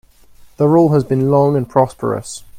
[0.57, 2.43] The rule has been long and prosperous.